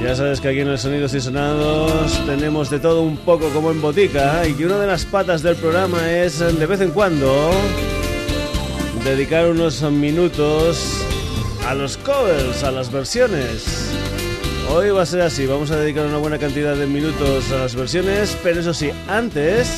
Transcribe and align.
Ya 0.00 0.14
sabes 0.14 0.40
que 0.40 0.46
aquí 0.48 0.60
en 0.60 0.68
el 0.68 0.78
Sonidos 0.78 1.12
y 1.14 1.20
Sonados 1.20 2.24
tenemos 2.24 2.70
de 2.70 2.78
todo 2.78 3.02
un 3.02 3.16
poco 3.16 3.48
como 3.48 3.72
en 3.72 3.82
botica 3.82 4.46
y 4.46 4.54
que 4.54 4.66
una 4.66 4.78
de 4.78 4.86
las 4.86 5.04
patas 5.04 5.42
del 5.42 5.56
programa 5.56 6.08
es 6.08 6.38
de 6.38 6.66
vez 6.66 6.80
en 6.80 6.92
cuando 6.92 7.50
dedicar 9.04 9.48
unos 9.48 9.82
minutos 9.82 11.04
a 11.66 11.74
los 11.74 11.96
covers, 11.96 12.62
a 12.62 12.70
las 12.70 12.92
versiones. 12.92 13.90
Hoy 14.72 14.90
va 14.90 15.02
a 15.02 15.06
ser 15.06 15.22
así, 15.22 15.46
vamos 15.46 15.72
a 15.72 15.76
dedicar 15.76 16.06
una 16.06 16.18
buena 16.18 16.38
cantidad 16.38 16.76
de 16.76 16.86
minutos 16.86 17.50
a 17.50 17.56
las 17.56 17.74
versiones, 17.74 18.38
pero 18.40 18.60
eso 18.60 18.72
sí, 18.72 18.92
antes... 19.08 19.68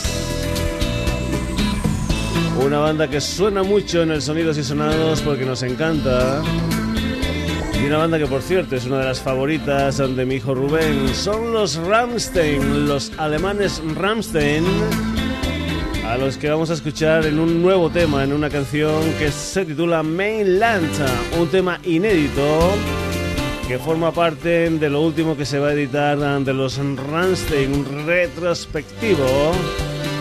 Una 2.62 2.78
banda 2.78 3.08
que 3.08 3.20
suena 3.20 3.62
mucho 3.62 4.02
en 4.02 4.10
el 4.10 4.20
Sonidos 4.20 4.58
y 4.58 4.62
Sonados 4.62 5.22
porque 5.22 5.46
nos 5.46 5.62
encanta. 5.62 6.42
Y 7.82 7.86
una 7.86 7.96
banda 7.96 8.18
que 8.18 8.26
por 8.26 8.42
cierto 8.42 8.76
es 8.76 8.84
una 8.84 8.98
de 8.98 9.06
las 9.06 9.20
favoritas 9.20 9.96
de 9.96 10.26
mi 10.26 10.34
hijo 10.34 10.54
Rubén. 10.54 11.08
Son 11.14 11.54
los 11.54 11.76
Ramstein, 11.76 12.86
los 12.86 13.12
alemanes 13.18 13.82
Ramstein. 13.96 14.64
A 16.06 16.18
los 16.18 16.36
que 16.36 16.50
vamos 16.50 16.70
a 16.70 16.74
escuchar 16.74 17.24
en 17.24 17.40
un 17.40 17.62
nuevo 17.62 17.88
tema, 17.88 18.22
en 18.22 18.32
una 18.32 18.50
canción 18.50 19.02
que 19.18 19.32
se 19.32 19.64
titula 19.64 20.02
Mainland. 20.02 20.90
Un 21.40 21.48
tema 21.48 21.80
inédito 21.82 22.76
que 23.72 23.78
forma 23.78 24.12
parte 24.12 24.68
de 24.68 24.90
lo 24.90 25.00
último 25.00 25.34
que 25.34 25.46
se 25.46 25.58
va 25.58 25.68
a 25.68 25.72
editar 25.72 26.18
de 26.18 26.52
los 26.52 26.76
Rammstein, 26.76 27.72
un 27.72 28.04
retrospectivo 28.04 29.24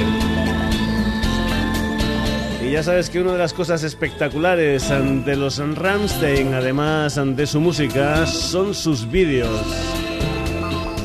Y 2.65 2.71
ya 2.71 2.81
sabes 2.81 3.09
que 3.09 3.19
una 3.19 3.33
de 3.33 3.39
las 3.39 3.51
cosas 3.51 3.83
espectaculares 3.83 4.87
de 4.87 5.35
los 5.35 5.57
Rammstein, 5.57 6.53
además 6.53 7.19
de 7.21 7.45
su 7.45 7.59
música, 7.59 8.25
son 8.25 8.73
sus 8.73 9.11
vídeos. 9.11 10.02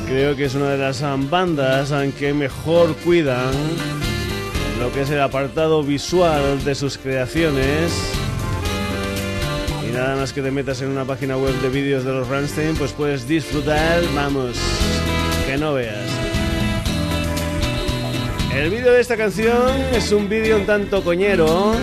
Creo 0.09 0.35
que 0.35 0.45
es 0.45 0.55
una 0.55 0.71
de 0.71 0.77
las 0.79 1.03
bandas 1.29 1.93
que 2.17 2.33
mejor 2.33 2.95
cuidan 2.95 3.53
lo 4.79 4.91
que 4.91 5.01
es 5.01 5.11
el 5.11 5.21
apartado 5.21 5.83
visual 5.83 6.63
de 6.63 6.73
sus 6.73 6.97
creaciones. 6.97 7.93
Y 9.87 9.91
nada 9.93 10.15
más 10.15 10.33
que 10.33 10.41
te 10.41 10.49
metas 10.49 10.81
en 10.81 10.89
una 10.89 11.05
página 11.05 11.37
web 11.37 11.53
de 11.61 11.69
vídeos 11.69 12.05
de 12.05 12.11
los 12.11 12.27
Rammstein, 12.27 12.75
pues 12.75 12.91
puedes 12.91 13.27
disfrutar, 13.27 14.01
vamos, 14.15 14.57
que 15.45 15.57
no 15.57 15.75
veas. 15.75 16.09
El 18.55 18.71
vídeo 18.71 18.93
de 18.93 19.01
esta 19.01 19.15
canción 19.15 19.79
es 19.93 20.11
un 20.11 20.27
vídeo 20.27 20.57
un 20.57 20.65
tanto 20.65 21.03
coñero, 21.03 21.73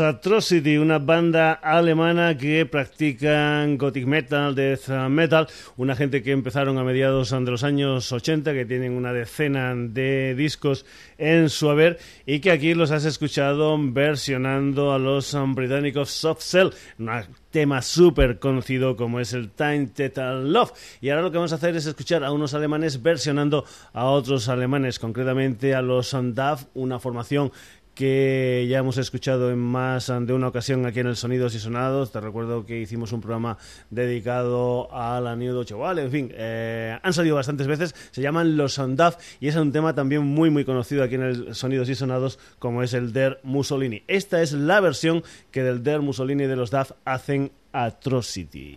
Atrocity, 0.00 0.76
una 0.78 0.98
banda 0.98 1.52
alemana 1.52 2.36
que 2.36 2.66
practican 2.66 3.76
gothic 3.78 4.06
metal, 4.06 4.54
death 4.54 4.88
metal, 5.08 5.46
una 5.76 5.96
gente 5.96 6.22
que 6.22 6.32
empezaron 6.32 6.78
a 6.78 6.84
mediados 6.84 7.30
de 7.30 7.40
los 7.40 7.64
años 7.64 8.10
80, 8.12 8.52
que 8.52 8.66
tienen 8.66 8.92
una 8.92 9.12
decena 9.12 9.74
de 9.74 10.34
discos 10.34 10.84
en 11.18 11.48
su 11.48 11.68
haber 11.70 11.98
y 12.26 12.40
que 12.40 12.50
aquí 12.50 12.74
los 12.74 12.90
has 12.90 13.04
escuchado 13.04 13.76
versionando 13.78 14.92
a 14.92 14.98
los 14.98 15.36
británicos 15.54 16.10
Soft 16.10 16.42
Cell, 16.42 16.70
un 16.98 17.10
tema 17.50 17.82
súper 17.82 18.38
conocido 18.38 18.96
como 18.96 19.20
es 19.20 19.32
el 19.32 19.50
Time 19.50 19.88
Total 19.88 20.52
Love. 20.52 20.72
Y 21.00 21.10
ahora 21.10 21.22
lo 21.22 21.30
que 21.30 21.38
vamos 21.38 21.52
a 21.52 21.56
hacer 21.56 21.76
es 21.76 21.86
escuchar 21.86 22.24
a 22.24 22.32
unos 22.32 22.54
alemanes 22.54 23.02
versionando 23.02 23.64
a 23.92 24.06
otros 24.06 24.48
alemanes, 24.48 24.98
concretamente 24.98 25.74
a 25.74 25.82
los 25.82 26.14
DAF, 26.34 26.64
una 26.74 26.98
formación 26.98 27.52
que 27.98 28.64
ya 28.70 28.78
hemos 28.78 28.96
escuchado 28.96 29.50
en 29.50 29.58
más 29.58 30.06
de 30.06 30.32
una 30.32 30.46
ocasión 30.46 30.86
aquí 30.86 31.00
en 31.00 31.08
el 31.08 31.16
Sonidos 31.16 31.56
y 31.56 31.58
Sonados. 31.58 32.12
Te 32.12 32.20
recuerdo 32.20 32.64
que 32.64 32.78
hicimos 32.78 33.10
un 33.10 33.20
programa 33.20 33.58
dedicado 33.90 34.88
a 34.94 35.20
la 35.20 35.34
New 35.34 35.52
Deutsche. 35.52 35.74
En 35.74 36.12
fin, 36.12 36.30
eh, 36.32 36.96
han 37.02 37.12
salido 37.12 37.34
bastantes 37.34 37.66
veces. 37.66 37.96
Se 38.12 38.22
llaman 38.22 38.56
Los 38.56 38.74
Sandaf 38.74 39.16
y 39.40 39.48
es 39.48 39.56
un 39.56 39.72
tema 39.72 39.96
también 39.96 40.22
muy, 40.22 40.48
muy 40.48 40.64
conocido 40.64 41.02
aquí 41.02 41.16
en 41.16 41.22
el 41.22 41.54
Sonidos 41.56 41.88
y 41.88 41.96
Sonados, 41.96 42.38
como 42.60 42.84
es 42.84 42.94
el 42.94 43.12
Der 43.12 43.40
Mussolini. 43.42 44.04
Esta 44.06 44.42
es 44.42 44.52
la 44.52 44.78
versión 44.78 45.24
que 45.50 45.64
del 45.64 45.82
Der 45.82 46.00
Mussolini 46.00 46.46
de 46.46 46.54
los 46.54 46.70
DAF 46.70 46.92
hacen 47.04 47.50
Atrocity. 47.72 48.76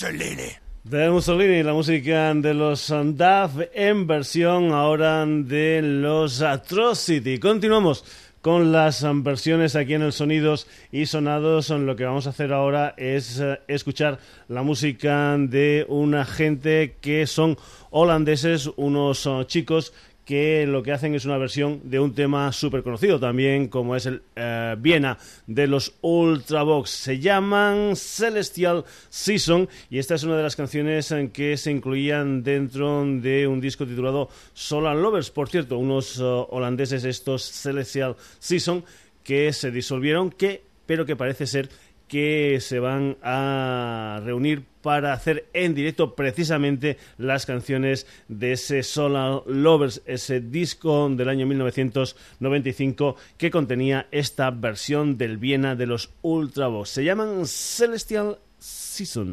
Mussolini. 0.00 0.48
De 0.82 1.10
Mussolini, 1.10 1.62
la 1.62 1.74
música 1.74 2.32
de 2.32 2.54
los 2.54 2.90
DAF 2.90 3.52
en 3.74 4.06
versión 4.06 4.72
ahora 4.72 5.26
de 5.26 5.82
los 5.82 6.40
Atrocity. 6.40 7.38
Continuamos 7.38 8.02
con 8.40 8.72
las 8.72 9.04
versiones 9.22 9.76
aquí 9.76 9.92
en 9.92 10.00
el 10.00 10.14
Sonidos 10.14 10.66
y 10.90 11.04
Sonados. 11.04 11.68
Lo 11.68 11.96
que 11.96 12.06
vamos 12.06 12.26
a 12.26 12.30
hacer 12.30 12.54
ahora 12.54 12.94
es 12.96 13.40
eh, 13.40 13.60
escuchar 13.68 14.20
la 14.48 14.62
música 14.62 15.36
de 15.36 15.84
una 15.86 16.24
gente 16.24 16.96
que 17.02 17.26
son 17.26 17.58
holandeses, 17.90 18.70
unos 18.76 19.26
eh, 19.26 19.44
chicos 19.48 19.92
que 20.24 20.66
lo 20.66 20.82
que 20.82 20.92
hacen 20.92 21.14
es 21.14 21.24
una 21.24 21.38
versión 21.38 21.80
de 21.84 21.98
un 21.98 22.14
tema 22.14 22.52
súper 22.52 22.82
conocido 22.82 23.18
también, 23.18 23.68
como 23.68 23.96
es 23.96 24.06
el 24.06 24.22
eh, 24.36 24.76
Viena 24.78 25.18
de 25.46 25.66
los 25.66 25.94
Ultravox. 26.02 26.90
Se 26.90 27.18
llaman 27.18 27.96
Celestial 27.96 28.84
Season 29.08 29.68
y 29.90 29.98
esta 29.98 30.14
es 30.14 30.22
una 30.22 30.36
de 30.36 30.42
las 30.42 30.56
canciones 30.56 31.10
en 31.10 31.30
que 31.30 31.56
se 31.56 31.70
incluían 31.70 32.42
dentro 32.42 33.04
de 33.04 33.46
un 33.46 33.60
disco 33.60 33.86
titulado 33.86 34.28
Solar 34.54 34.96
Lovers. 34.96 35.30
Por 35.30 35.48
cierto, 35.48 35.78
unos 35.78 36.18
eh, 36.18 36.22
holandeses 36.22 37.04
estos 37.04 37.42
Celestial 37.42 38.16
Season 38.38 38.84
que 39.24 39.52
se 39.52 39.70
disolvieron, 39.70 40.30
que, 40.30 40.62
pero 40.86 41.06
que 41.06 41.16
parece 41.16 41.46
ser 41.46 41.68
que 42.10 42.58
se 42.60 42.80
van 42.80 43.16
a 43.22 44.20
reunir 44.24 44.64
para 44.82 45.12
hacer 45.12 45.46
en 45.52 45.74
directo 45.76 46.16
precisamente 46.16 46.98
las 47.18 47.46
canciones 47.46 48.06
de 48.26 48.52
ese 48.52 48.82
Solar 48.82 49.42
Lovers, 49.46 50.02
ese 50.06 50.40
disco 50.40 51.08
del 51.08 51.28
año 51.28 51.46
1995 51.46 53.14
que 53.38 53.52
contenía 53.52 54.08
esta 54.10 54.50
versión 54.50 55.18
del 55.18 55.38
Viena 55.38 55.76
de 55.76 55.86
los 55.86 56.10
Ultravox. 56.22 56.90
Se 56.90 57.04
llaman 57.04 57.46
Celestial 57.46 58.38
Season. 58.58 59.32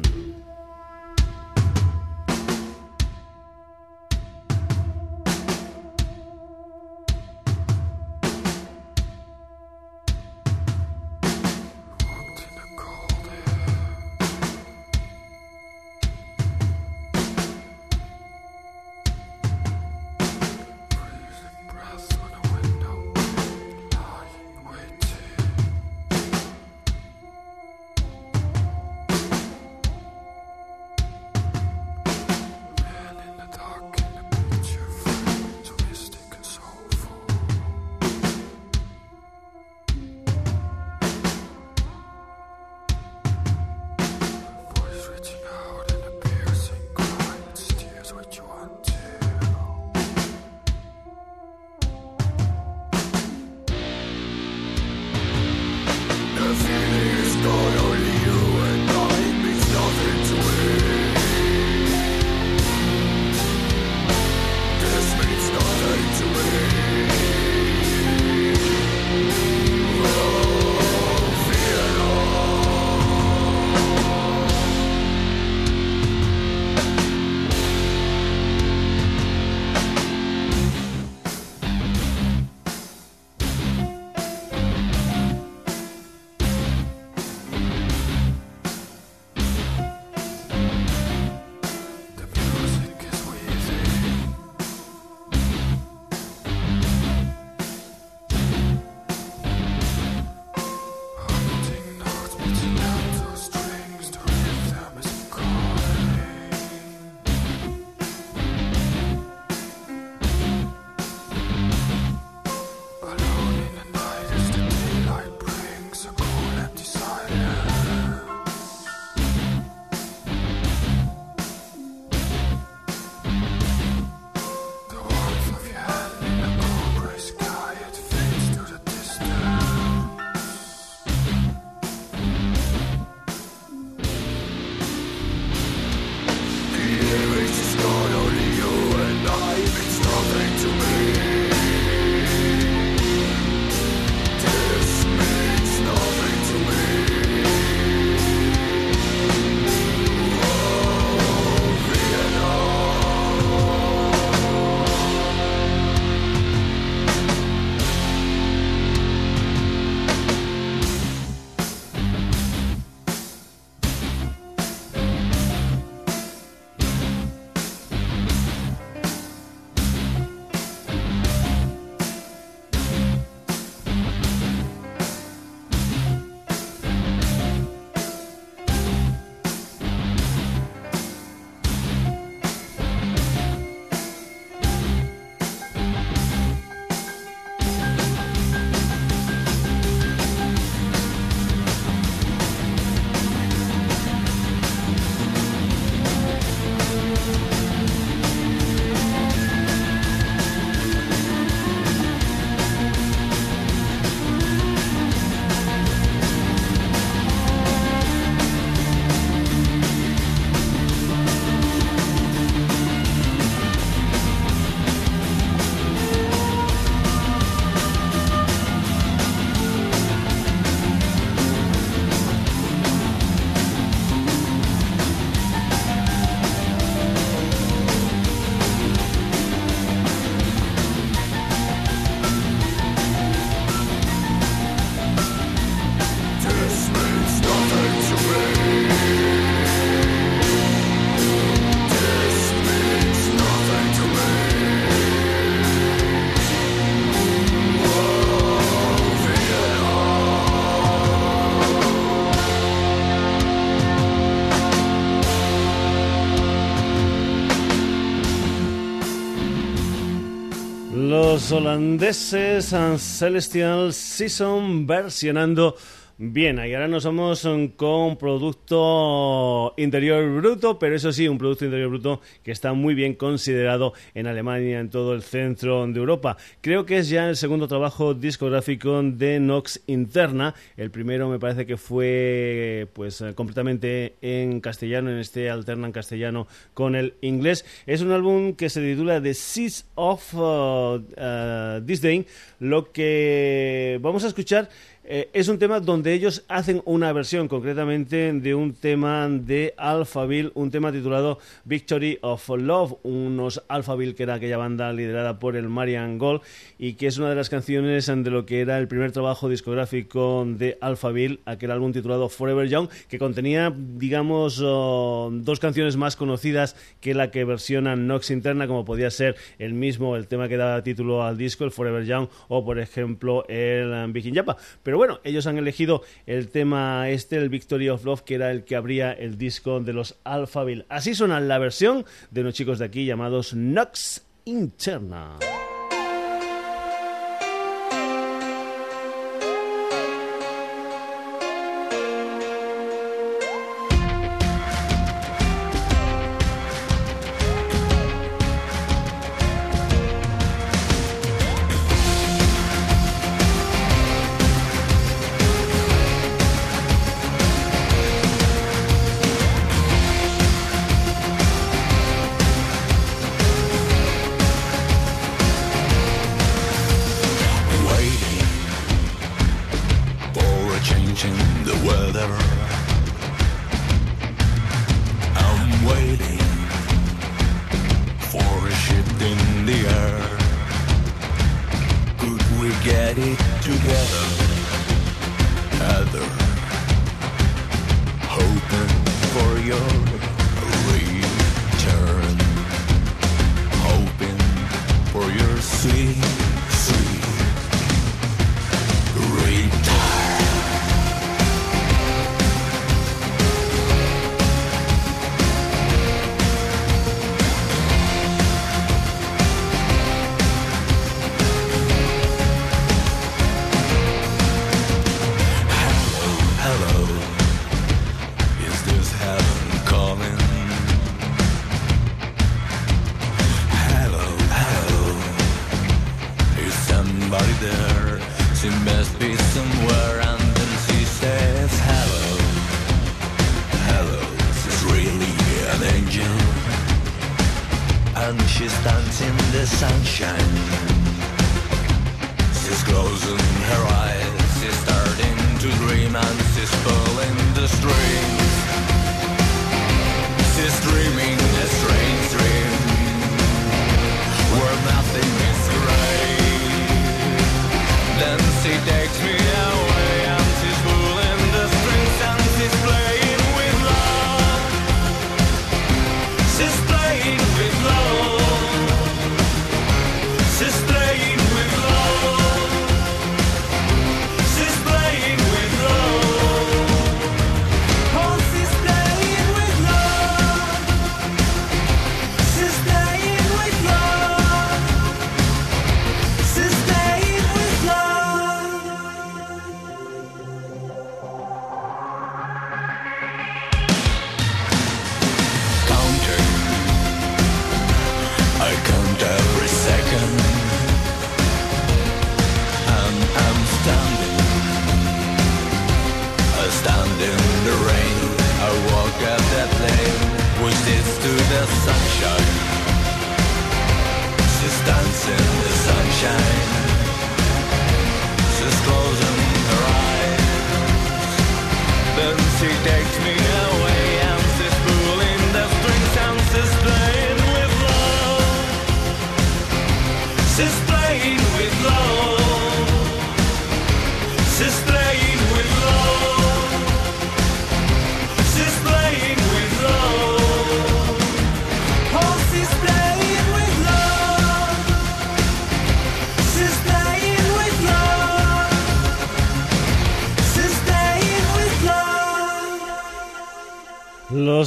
Holandeses 261.52 262.72
Celestial 262.98 263.92
Season 263.92 264.86
versionando 264.86 265.76
Bien, 266.20 266.58
y 266.58 266.74
ahora 266.74 266.88
nos 266.88 267.04
vamos 267.04 267.44
mm, 267.44 267.76
con 267.76 268.16
producto 268.16 269.72
interior 269.76 270.28
bruto, 270.40 270.76
pero 270.76 270.96
eso 270.96 271.12
sí, 271.12 271.28
un 271.28 271.38
producto 271.38 271.64
interior 271.64 271.90
bruto 271.90 272.20
que 272.42 272.50
está 272.50 272.72
muy 272.72 272.94
bien 272.96 273.14
considerado 273.14 273.92
en 274.14 274.26
Alemania, 274.26 274.80
en 274.80 274.90
todo 274.90 275.14
el 275.14 275.22
centro 275.22 275.86
de 275.86 275.96
Europa. 275.96 276.36
Creo 276.60 276.84
que 276.86 276.98
es 276.98 277.08
ya 277.08 277.28
el 277.28 277.36
segundo 277.36 277.68
trabajo 277.68 278.14
discográfico 278.14 279.00
de 279.00 279.38
Nox 279.38 279.80
Interna. 279.86 280.56
El 280.76 280.90
primero 280.90 281.28
me 281.28 281.38
parece 281.38 281.66
que 281.66 281.76
fue 281.76 282.88
pues 282.94 283.20
eh, 283.20 283.34
completamente 283.36 284.16
en 284.20 284.60
castellano, 284.60 285.10
en 285.10 285.18
este 285.18 285.48
alternan 285.48 285.92
castellano 285.92 286.48
con 286.74 286.96
el 286.96 287.14
inglés. 287.20 287.64
Es 287.86 288.00
un 288.00 288.10
álbum 288.10 288.54
que 288.54 288.70
se 288.70 288.80
titula 288.80 289.22
The 289.22 289.34
Seas 289.34 289.86
of 289.94 290.34
uh, 290.34 290.96
uh, 290.96 291.80
Disdain. 291.80 292.26
Lo 292.58 292.90
que 292.90 294.00
vamos 294.02 294.24
a 294.24 294.26
escuchar 294.26 294.68
eh, 295.10 295.30
es 295.32 295.48
un 295.48 295.58
tema 295.58 295.80
donde 295.80 296.12
ellos 296.12 296.44
hacen 296.48 296.82
una 296.84 297.14
versión 297.14 297.48
concretamente 297.48 298.30
de 298.34 298.54
un 298.54 298.74
tema 298.74 299.26
de 299.26 299.72
Alphaville, 299.78 300.52
un 300.52 300.70
tema 300.70 300.92
titulado 300.92 301.38
Victory 301.64 302.18
of 302.20 302.46
Love, 302.50 302.96
unos 303.04 303.64
Alphaville 303.68 304.14
que 304.14 304.24
era 304.24 304.34
aquella 304.34 304.58
banda 304.58 304.92
liderada 304.92 305.38
por 305.38 305.56
el 305.56 305.70
Marian 305.70 306.18
Gold 306.18 306.42
y 306.78 306.92
que 306.92 307.06
es 307.06 307.16
una 307.16 307.30
de 307.30 307.36
las 307.36 307.48
canciones 307.48 308.04
de 308.04 308.30
lo 308.30 308.44
que 308.44 308.60
era 308.60 308.76
el 308.76 308.86
primer 308.86 309.10
trabajo 309.10 309.48
discográfico 309.48 310.44
de 310.46 310.76
Alphaville, 310.82 311.40
aquel 311.46 311.70
álbum 311.70 311.92
titulado 311.92 312.28
Forever 312.28 312.68
Young, 312.68 312.90
que 313.08 313.18
contenía, 313.18 313.72
digamos, 313.74 314.60
oh, 314.62 315.30
dos 315.32 315.58
canciones 315.58 315.96
más 315.96 316.16
conocidas 316.16 316.76
que 317.00 317.14
la 317.14 317.30
que 317.30 317.44
versiona 317.44 317.96
Nox 317.96 318.30
Interna, 318.30 318.66
como 318.66 318.84
podía 318.84 319.10
ser 319.10 319.36
el 319.58 319.72
mismo, 319.72 320.16
el 320.16 320.26
tema 320.26 320.48
que 320.48 320.58
daba 320.58 320.82
título 320.82 321.22
al 321.22 321.38
disco, 321.38 321.64
el 321.64 321.70
Forever 321.70 322.04
Young, 322.04 322.28
o 322.48 322.62
por 322.62 322.78
ejemplo 322.78 323.46
el 323.48 323.90
um, 323.90 324.12
Viking 324.12 324.34
Japa. 324.34 324.58
Pero 324.82 324.97
bueno, 324.98 325.20
ellos 325.24 325.46
han 325.46 325.58
elegido 325.58 326.02
el 326.26 326.48
tema 326.48 327.08
este, 327.08 327.36
el 327.36 327.48
Victory 327.48 327.88
of 327.88 328.04
Love, 328.04 328.22
que 328.22 328.34
era 328.34 328.50
el 328.50 328.64
que 328.64 328.76
abría 328.76 329.12
el 329.12 329.38
disco 329.38 329.80
de 329.80 329.92
los 329.92 330.16
Alphaville. 330.24 330.86
Así 330.88 331.14
suena 331.14 331.40
la 331.40 331.58
versión 331.58 332.04
de 332.30 332.40
unos 332.42 332.54
chicos 332.54 332.78
de 332.78 332.86
aquí 332.86 333.06
llamados 333.06 333.54
Nox 333.54 334.26
Interna. 334.44 335.38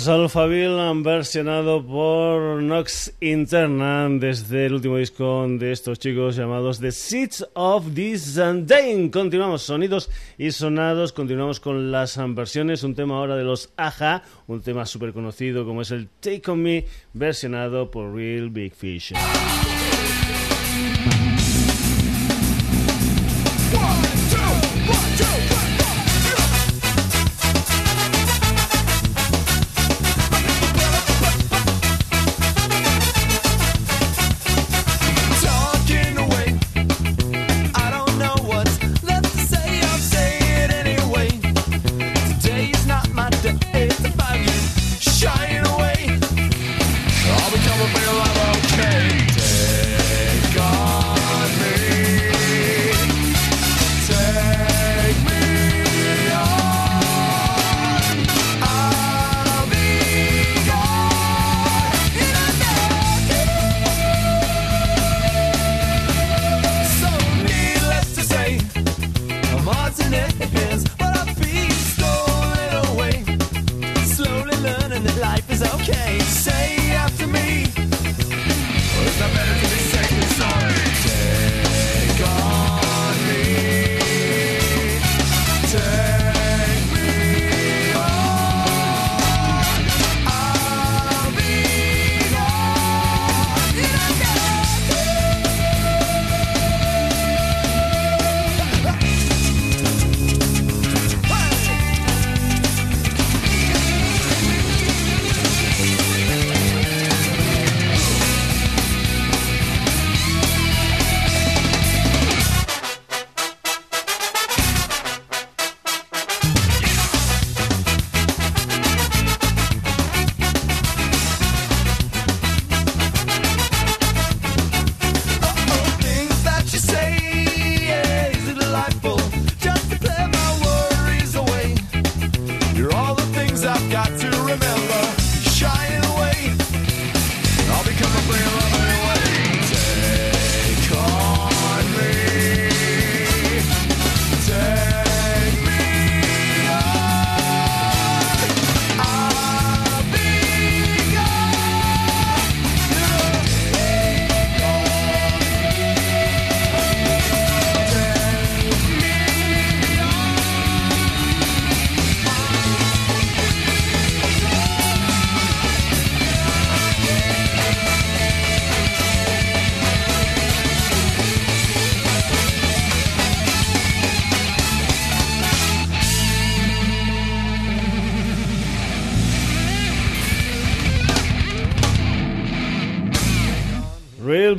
Los 0.01 0.07
Alphaville 0.07 1.03
versionado 1.03 1.85
por 1.85 2.63
Nox 2.63 3.13
Interna 3.21 4.09
desde 4.09 4.65
el 4.65 4.73
último 4.73 4.97
disco 4.97 5.45
de 5.47 5.71
estos 5.71 5.99
chicos 5.99 6.35
llamados 6.35 6.79
The 6.79 6.91
Seeds 6.91 7.49
of 7.53 7.85
Day. 7.93 9.11
Continuamos 9.11 9.61
sonidos 9.61 10.09
y 10.39 10.49
sonados, 10.49 11.13
continuamos 11.13 11.59
con 11.59 11.91
las 11.91 12.17
versiones, 12.33 12.81
un 12.81 12.95
tema 12.95 13.19
ahora 13.19 13.35
de 13.35 13.43
los 13.43 13.69
Aja, 13.77 14.23
un 14.47 14.61
tema 14.61 14.87
súper 14.87 15.13
conocido 15.13 15.65
como 15.65 15.83
es 15.83 15.91
el 15.91 16.07
Take 16.19 16.49
On 16.49 16.63
Me, 16.63 16.87
versionado 17.13 17.91
por 17.91 18.11
Real 18.15 18.49
Big 18.49 18.73
Fish. 18.73 19.13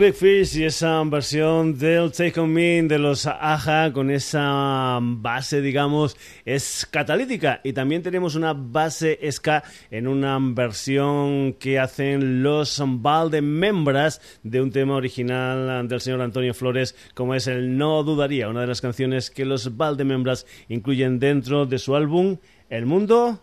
Big 0.03 0.15
Fish 0.15 0.57
y 0.57 0.65
esa 0.65 1.01
versión 1.05 1.79
del 1.79 2.11
Take 2.11 2.41
On 2.41 2.53
Me 2.53 2.83
de 2.83 2.99
los 2.99 3.25
Aja 3.27 3.93
con 3.93 4.11
esa 4.11 4.99
base, 5.01 5.61
digamos, 5.61 6.17
es 6.45 6.89
catalítica. 6.91 7.61
Y 7.63 7.73
también 7.73 8.03
tenemos 8.03 8.35
una 8.35 8.53
base 8.53 9.21
ska 9.31 9.63
en 9.93 10.09
una 10.09 10.41
versión 10.41 11.53
que 11.53 11.79
hacen 11.79 12.43
los 12.43 12.83
Valde 12.85 13.43
Membras 13.43 14.21
de 14.43 14.61
un 14.61 14.73
tema 14.73 14.97
original 14.97 15.87
del 15.87 16.01
señor 16.01 16.21
Antonio 16.21 16.53
Flores, 16.53 16.97
como 17.15 17.37
es 17.37 17.47
el 17.47 17.79
No 17.79 18.03
Dudaría, 18.03 18.49
una 18.49 18.63
de 18.63 18.67
las 18.67 18.81
canciones 18.81 19.31
que 19.31 19.45
los 19.45 19.77
Valde 19.77 20.03
Membras 20.03 20.47
incluyen 20.69 21.21
dentro 21.21 21.65
de 21.65 21.79
su 21.79 21.95
álbum 21.95 22.39
El 22.69 22.87
Mundo 22.87 23.41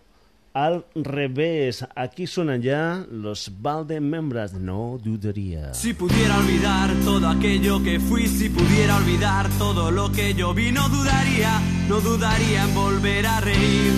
al 0.54 0.86
revés. 0.96 1.86
Aquí 1.96 2.28
suenan 2.28 2.62
ya 2.62 3.06
los 3.12 3.52
Valde 3.62 4.00
Membras, 4.00 4.54
no 4.54 5.00
dudaría. 5.02 5.74
Si 5.74 5.94
pudiera 5.94 6.38
olvidar 6.38 6.92
todo 7.06 7.28
aquello 7.28 7.82
que 7.84 8.00
fui, 8.00 8.28
si 8.28 8.50
pudiera 8.50 8.98
olvidar 8.98 9.50
todo 9.58 9.92
lo 9.92 10.12
que 10.12 10.34
yo 10.34 10.54
vi, 10.54 10.72
no 10.72 10.90
dudaría, 10.90 11.60
no 11.88 12.00
dudaría 12.02 12.64
en 12.64 12.76
volver 12.76 13.26
a 13.26 13.40
reír. 13.42 13.94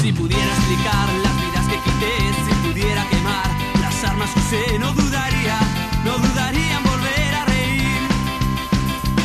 Si 0.00 0.12
pudiera 0.12 0.46
explicar 0.46 1.08
las 1.22 1.36
vidas 1.42 1.66
que 1.68 1.78
quité, 1.84 2.14
si 2.46 2.68
pudiera 2.68 3.08
quemar 3.10 3.46
las 3.80 4.04
armas 4.04 4.30
que 4.30 4.40
usé, 4.40 4.78
no 4.78 4.92
dudaría, 4.92 5.58
no 6.04 6.18
dudaría 6.18 6.76
en 6.78 6.84
volver 6.84 7.34
a 7.34 7.44
reír. 7.44 8.00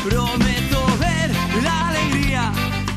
Prometo 0.10 0.86
ver 1.00 1.32
la 1.64 1.90
alegría, 1.90 2.52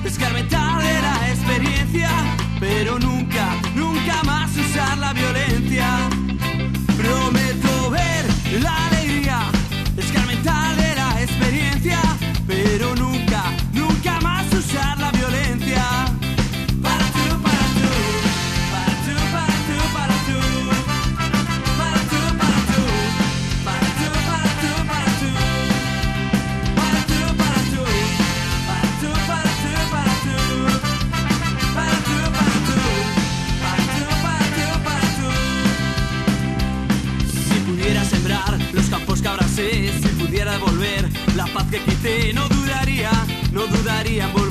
escarmentar 0.05 0.83
de 0.83 1.03
la 1.03 1.29
experiencia 1.31 2.46
pero 2.59 2.99
nunca, 2.99 3.06
paz 41.57 41.67
que 41.71 41.79
quité, 41.81 42.33
no 42.35 42.47
dudaría, 42.49 43.11
no 43.51 43.67
dudaría 43.67 44.25
en 44.27 44.33
volver 44.35 44.46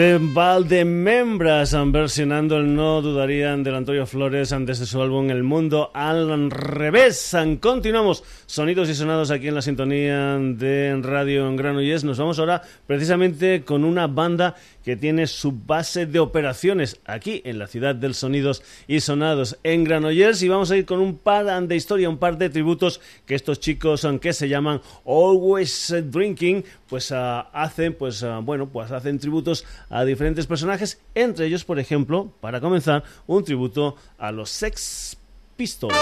de 0.00 0.18
Valdemembras 0.18 1.76
versionando 1.92 2.56
el 2.56 2.74
No 2.74 3.02
Dudarían 3.02 3.62
del 3.62 3.74
Antonio 3.74 4.06
Flores 4.06 4.50
antes 4.50 4.78
de 4.78 4.86
su 4.86 5.02
álbum 5.02 5.28
El 5.28 5.42
Mundo 5.42 5.90
al 5.92 6.50
Revés. 6.50 7.36
Continuamos 7.60 8.24
sonidos 8.46 8.88
y 8.88 8.94
sonados 8.94 9.30
aquí 9.30 9.48
en 9.48 9.56
la 9.56 9.60
sintonía 9.60 10.38
de 10.38 10.98
Radio 11.02 11.46
en 11.46 11.56
Granollers. 11.56 12.04
Nos 12.04 12.16
vamos 12.16 12.38
ahora 12.38 12.62
precisamente 12.86 13.62
con 13.62 13.84
una 13.84 14.06
banda 14.06 14.54
que 14.82 14.96
tiene 14.96 15.26
su 15.26 15.52
base 15.52 16.06
de 16.06 16.18
operaciones 16.18 17.00
aquí 17.04 17.42
en 17.44 17.58
la 17.58 17.66
ciudad 17.66 17.94
del 17.94 18.14
Sonidos 18.14 18.62
y 18.88 19.00
Sonados 19.00 19.58
en 19.62 19.84
Granollers 19.84 20.42
y 20.42 20.48
vamos 20.48 20.70
a 20.70 20.76
ir 20.76 20.86
con 20.86 21.00
un 21.00 21.18
par 21.18 21.40
de 21.66 21.76
historia, 21.76 22.08
un 22.08 22.18
par 22.18 22.38
de 22.38 22.48
tributos 22.48 23.00
que 23.26 23.34
estos 23.34 23.60
chicos 23.60 24.04
aunque 24.04 24.32
se 24.32 24.48
llaman 24.48 24.80
Always 25.04 25.94
Drinking 26.04 26.64
pues 26.88 27.10
uh, 27.10 27.44
hacen 27.52 27.94
pues 27.94 28.22
uh, 28.22 28.40
bueno 28.42 28.68
pues 28.68 28.90
hacen 28.90 29.18
tributos 29.18 29.64
a 29.90 30.04
diferentes 30.04 30.46
personajes 30.46 31.00
entre 31.14 31.46
ellos 31.46 31.64
por 31.64 31.78
ejemplo 31.78 32.32
para 32.40 32.60
comenzar 32.60 33.04
un 33.26 33.44
tributo 33.44 33.96
a 34.18 34.32
los 34.32 34.48
Sex 34.50 35.16
Pistols 35.56 35.94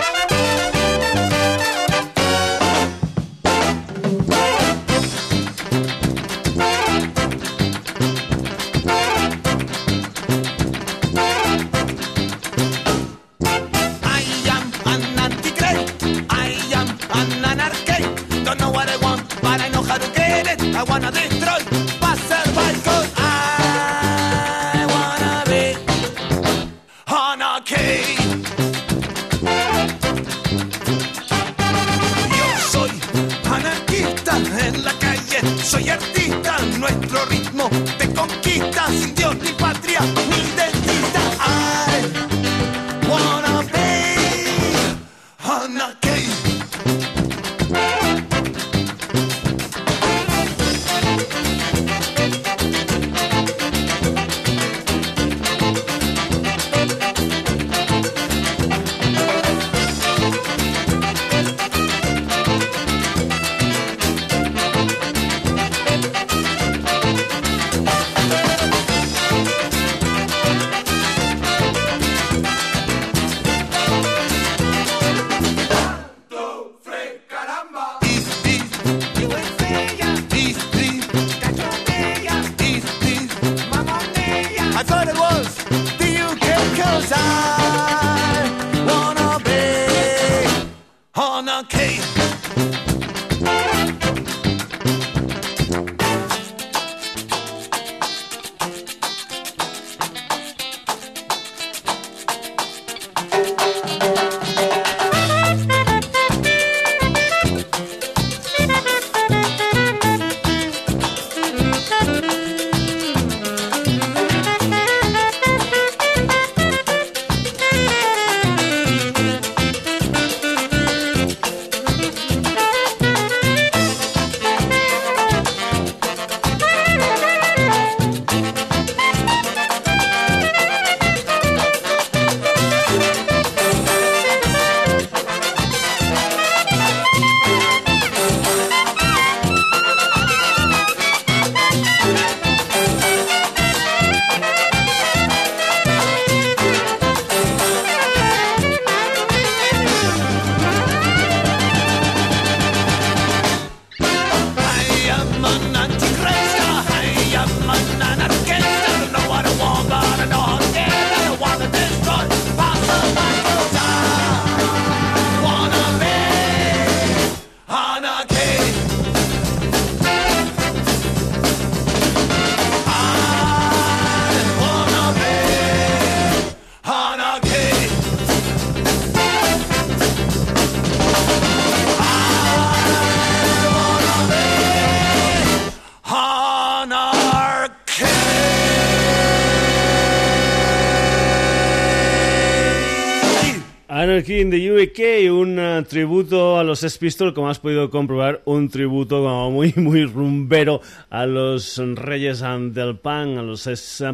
UK, 194.79 195.29
un 195.29 195.59
uh, 195.59 195.85
tributo 195.85 196.47
los 196.79 196.93
Sex 196.93 196.99
Pistols, 196.99 197.35
como 197.35 197.49
has 197.49 197.59
podido 197.59 197.91
comprobar, 197.91 198.41
un 198.45 198.68
tributo 198.68 199.20
como 199.20 199.51
muy, 199.51 199.72
muy 199.74 200.05
rumbero 200.05 200.81
a 201.11 201.26
los 201.26 201.76
reyes 201.97 202.45
del 202.70 202.99
pan, 202.99 203.37
a 203.37 203.43
los 203.43 203.62
Sex. 203.62 204.05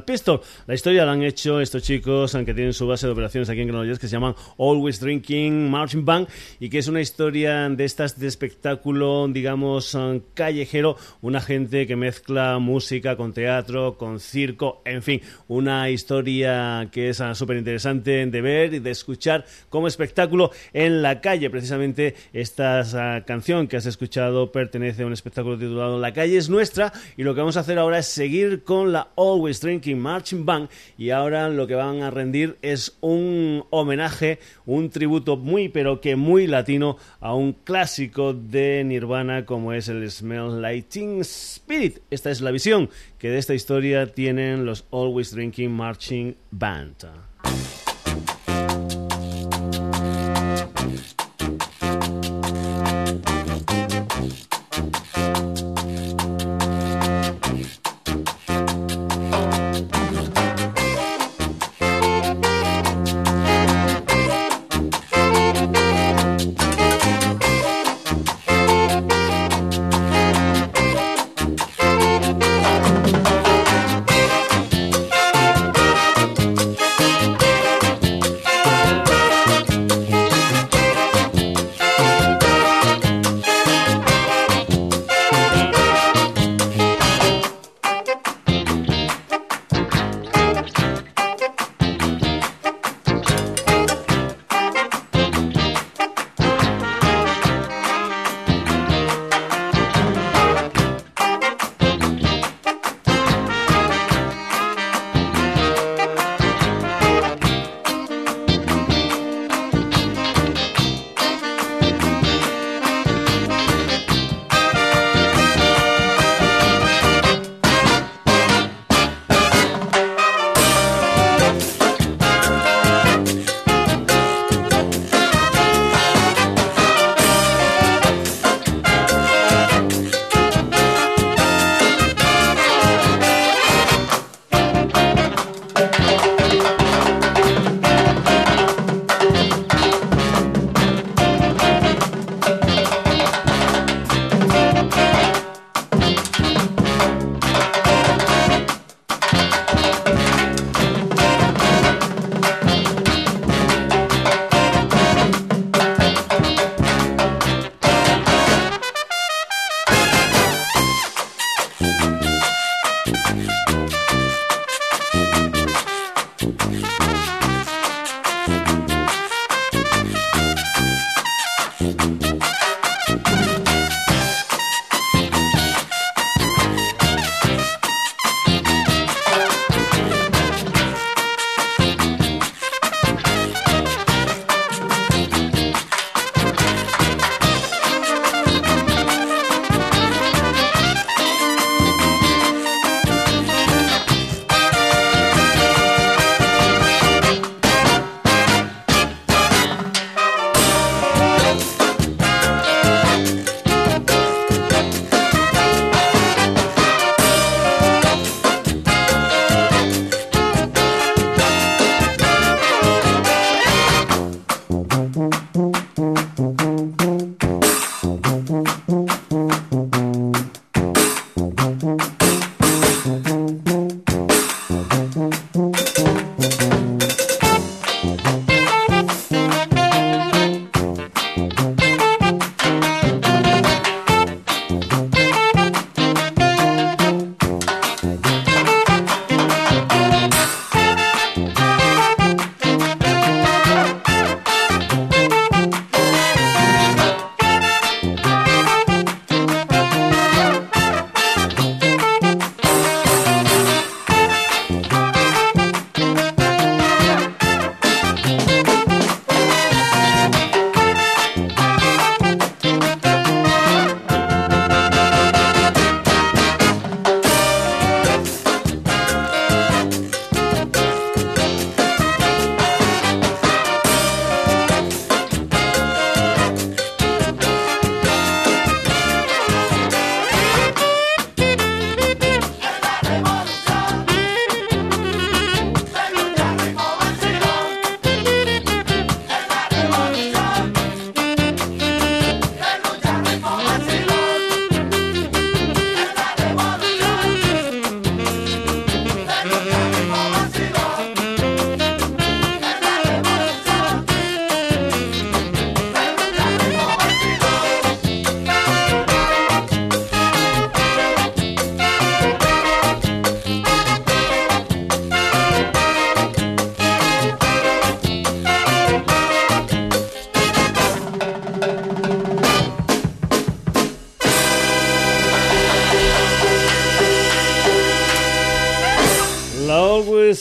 La 0.66 0.74
historia 0.74 1.04
la 1.04 1.12
han 1.12 1.22
hecho 1.22 1.60
estos 1.60 1.82
chicos, 1.82 2.34
aunque 2.34 2.54
tienen 2.54 2.72
su 2.72 2.86
base 2.86 3.06
de 3.06 3.12
operaciones 3.12 3.50
aquí 3.50 3.60
en 3.60 3.68
Granollers, 3.68 3.98
que 3.98 4.08
se 4.08 4.14
llaman 4.14 4.34
Always 4.58 4.98
Drinking 4.98 5.70
Marching 5.70 6.06
Band, 6.06 6.28
y 6.58 6.70
que 6.70 6.78
es 6.78 6.88
una 6.88 7.02
historia 7.02 7.68
de 7.68 7.84
estas 7.84 8.18
de 8.18 8.28
espectáculo, 8.28 9.28
digamos, 9.28 9.94
callejero, 10.32 10.96
una 11.20 11.42
gente 11.42 11.86
que 11.86 11.96
mezcla 11.96 12.58
música 12.58 13.14
con 13.14 13.34
teatro, 13.34 13.98
con 13.98 14.20
circo, 14.20 14.80
en 14.86 15.02
fin, 15.02 15.20
una 15.48 15.90
historia 15.90 16.88
que 16.90 17.10
es 17.10 17.20
uh, 17.20 17.34
súper 17.34 17.58
interesante 17.58 18.24
de 18.24 18.40
ver 18.40 18.72
y 18.72 18.78
de 18.78 18.90
escuchar 18.90 19.44
como 19.68 19.86
espectáculo 19.86 20.50
en 20.72 21.02
la 21.02 21.20
calle. 21.20 21.50
Precisamente 21.50 22.14
esta 22.54 23.24
canción 23.26 23.66
que 23.66 23.76
has 23.76 23.86
escuchado 23.86 24.52
pertenece 24.52 25.02
a 25.02 25.06
un 25.06 25.12
espectáculo 25.12 25.58
titulado 25.58 25.98
La 25.98 26.12
calle 26.12 26.36
es 26.36 26.48
nuestra 26.48 26.92
y 27.16 27.24
lo 27.24 27.34
que 27.34 27.40
vamos 27.40 27.56
a 27.56 27.60
hacer 27.60 27.80
ahora 27.80 27.98
es 27.98 28.06
seguir 28.06 28.62
con 28.62 28.92
la 28.92 29.08
Always 29.16 29.60
Drinking 29.60 29.98
Marching 29.98 30.46
Band 30.46 30.68
y 30.96 31.10
ahora 31.10 31.48
lo 31.48 31.66
que 31.66 31.74
van 31.74 32.02
a 32.02 32.12
rendir 32.12 32.56
es 32.62 32.96
un 33.00 33.64
homenaje, 33.70 34.38
un 34.66 34.90
tributo 34.90 35.36
muy 35.36 35.68
pero 35.68 36.00
que 36.00 36.14
muy 36.14 36.46
latino 36.46 36.96
a 37.18 37.34
un 37.34 37.54
clásico 37.54 38.34
de 38.34 38.84
Nirvana 38.84 39.44
como 39.44 39.72
es 39.72 39.88
el 39.88 40.08
Smell 40.08 40.62
Lighting 40.62 41.22
Spirit. 41.22 42.02
Esta 42.10 42.30
es 42.30 42.40
la 42.40 42.52
visión 42.52 42.88
que 43.18 43.30
de 43.30 43.38
esta 43.38 43.54
historia 43.54 44.12
tienen 44.12 44.64
los 44.64 44.84
Always 44.92 45.34
Drinking 45.34 45.72
Marching 45.72 46.36
Band. 46.52 47.33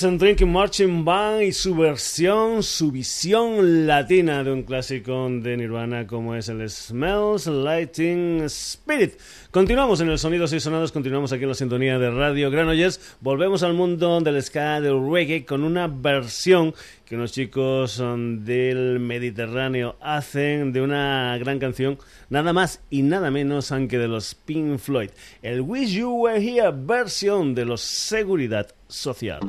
And 0.03 0.19
Drinking 0.19 0.51
Marching 0.51 1.05
Band 1.05 1.43
y 1.43 1.51
su 1.51 1.75
versión, 1.75 2.63
su 2.63 2.91
visión 2.91 3.87
latina 3.87 4.43
de 4.43 4.51
un 4.51 4.63
clásico 4.63 5.29
de 5.29 5.55
Nirvana 5.55 6.07
como 6.07 6.35
es 6.35 6.49
el 6.49 6.69
Smells 6.69 7.47
Lighting 7.47 8.43
Spirit. 8.43 9.13
Continuamos 9.53 10.01
en 10.01 10.09
el 10.09 10.17
Sonidos 10.17 10.51
y 10.53 10.59
Sonados, 10.59 10.91
continuamos 10.91 11.31
aquí 11.31 11.43
en 11.43 11.49
la 11.49 11.53
sintonía 11.53 11.99
de 11.99 12.09
Radio 12.09 12.49
Granollers. 12.49 13.17
Volvemos 13.21 13.61
al 13.61 13.75
mundo 13.75 14.19
del 14.19 14.41
ska, 14.41 14.81
del 14.81 14.99
reggae, 15.11 15.45
con 15.45 15.63
una 15.63 15.85
versión 15.85 16.73
que 17.05 17.13
unos 17.13 17.33
chicos 17.33 17.99
um, 17.99 18.43
del 18.43 18.99
Mediterráneo 18.99 19.95
hacen 20.01 20.73
de 20.73 20.81
una 20.81 21.37
gran 21.37 21.59
canción, 21.59 21.99
nada 22.31 22.51
más 22.51 22.81
y 22.89 23.03
nada 23.03 23.29
menos 23.29 23.71
aunque 23.71 23.99
de 23.99 24.07
los 24.07 24.33
Pink 24.33 24.79
Floyd. 24.79 25.11
El 25.43 25.61
Wish 25.61 25.97
You 25.97 26.09
Were 26.09 26.43
Here 26.43 26.71
versión 26.75 27.53
de 27.53 27.65
los 27.65 27.81
Seguridad 27.81 28.73
Social. 28.87 29.41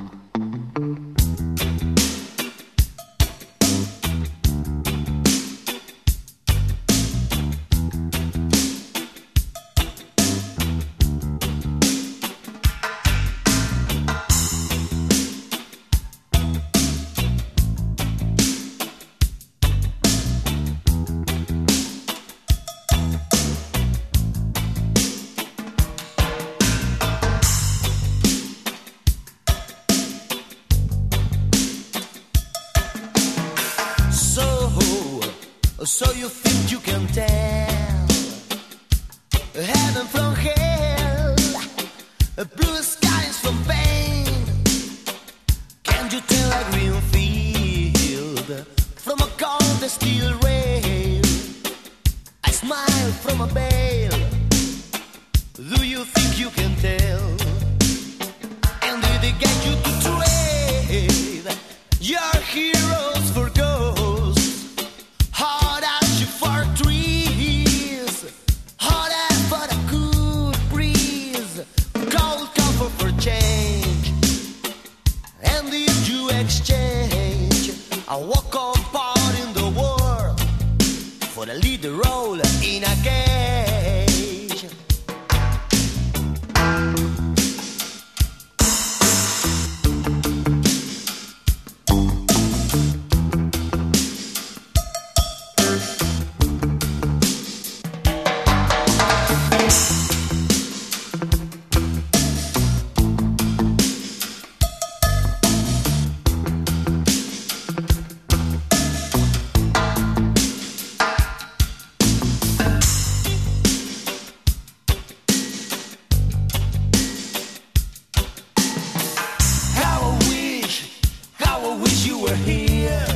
you 122.05 122.19
were 122.19 122.35
here. 122.35 123.07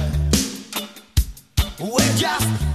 We're 1.78 2.16
just 2.16 2.68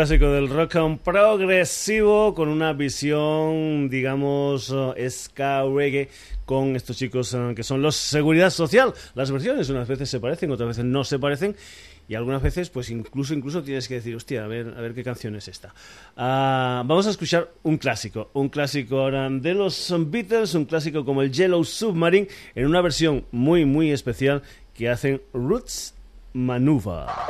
clásico 0.00 0.30
del 0.30 0.48
rock 0.48 0.76
and 0.76 0.98
progresivo 1.00 2.32
con 2.34 2.48
una 2.48 2.72
visión, 2.72 3.90
digamos, 3.90 4.74
eh, 4.96 5.10
ska 5.10 5.62
reggae 5.64 6.08
con 6.46 6.74
estos 6.74 6.96
chicos 6.96 7.34
eh, 7.34 7.52
que 7.54 7.62
son 7.62 7.82
los 7.82 7.96
Seguridad 7.96 8.48
Social. 8.48 8.94
Las 9.14 9.30
versiones 9.30 9.68
unas 9.68 9.86
veces 9.86 10.08
se 10.08 10.18
parecen, 10.18 10.50
otras 10.52 10.68
veces 10.68 10.86
no 10.86 11.04
se 11.04 11.18
parecen 11.18 11.54
y 12.08 12.14
algunas 12.14 12.40
veces 12.40 12.70
pues 12.70 12.88
incluso 12.88 13.34
incluso 13.34 13.62
tienes 13.62 13.88
que 13.88 13.96
decir, 13.96 14.16
hostia, 14.16 14.42
a 14.42 14.46
ver, 14.46 14.72
a 14.74 14.80
ver 14.80 14.94
qué 14.94 15.04
canción 15.04 15.36
es 15.36 15.48
esta. 15.48 15.74
Ah, 16.16 16.82
vamos 16.86 17.06
a 17.06 17.10
escuchar 17.10 17.50
un 17.62 17.76
clásico, 17.76 18.30
un 18.32 18.48
clásico 18.48 19.00
ahora 19.00 19.28
de 19.28 19.52
los 19.52 19.94
Beatles, 20.06 20.54
un 20.54 20.64
clásico 20.64 21.04
como 21.04 21.20
el 21.20 21.30
Yellow 21.30 21.62
Submarine 21.62 22.26
en 22.54 22.64
una 22.64 22.80
versión 22.80 23.26
muy 23.32 23.66
muy 23.66 23.90
especial 23.92 24.40
que 24.72 24.88
hacen 24.88 25.20
Roots 25.34 25.94
Manuva. 26.32 27.26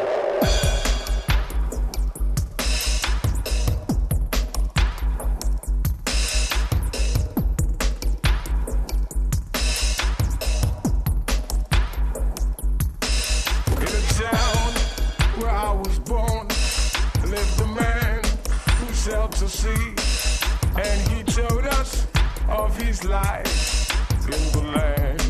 Life 23.10 23.90
in 24.26 24.52
the 24.52 24.70
land 24.76 25.20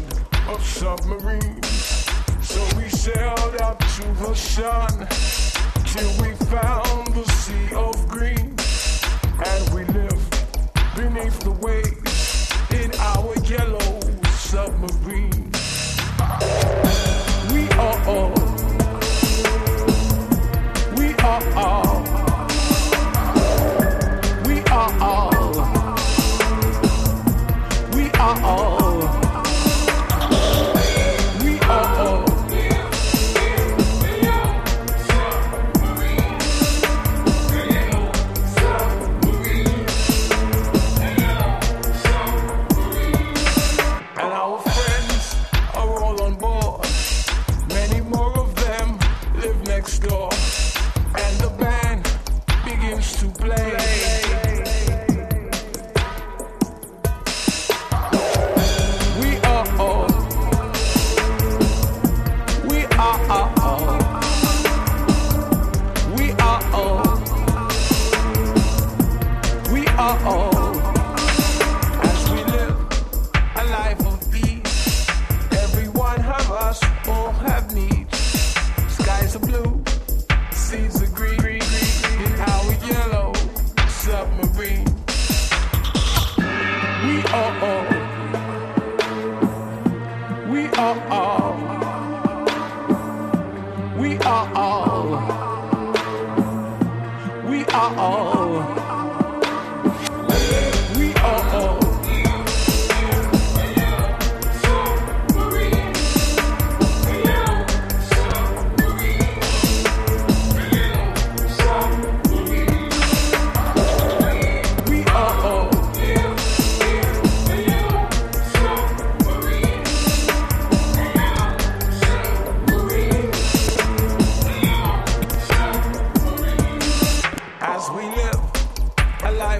of 0.48 0.62
submarines. 0.62 2.06
So 2.42 2.60
we 2.76 2.88
sailed 2.90 3.56
up 3.62 3.78
to 3.78 4.04
the 4.22 4.34
sun 4.34 5.08
till 5.86 6.10
we 6.22 6.34
found 6.46 7.14
the 7.14 7.24
sea 7.40 7.74
of 7.74 7.96
green. 8.08 8.54
And 9.50 9.74
we 9.74 9.84
lived 9.98 10.30
beneath 10.94 11.40
the 11.40 11.56
waves 11.62 11.79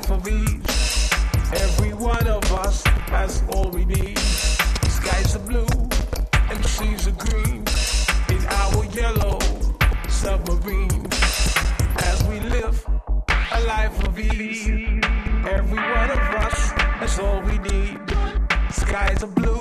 life 0.00 0.10
of 0.10 0.28
each. 0.28 1.62
Every 1.62 1.92
one 1.94 2.26
of 2.26 2.44
us 2.52 2.82
has 3.08 3.42
all 3.52 3.70
we 3.70 3.84
need. 3.84 4.18
Skies 4.18 5.36
are 5.36 5.40
blue 5.40 5.66
and 6.50 6.64
seas 6.64 7.06
are 7.08 7.18
green 7.26 7.64
in 8.28 8.46
our 8.46 8.84
yellow 8.86 9.38
submarine. 10.08 11.06
As 11.98 12.22
we 12.24 12.40
live 12.40 12.84
a 13.52 13.60
life 13.66 14.04
of 14.06 14.18
ease, 14.18 14.68
every 15.46 15.82
one 15.98 16.10
of 16.10 16.24
us 16.44 16.70
has 17.00 17.18
all 17.18 17.40
we 17.42 17.58
need. 17.58 17.98
Skies 18.70 19.22
are 19.22 19.26
blue. 19.26 19.59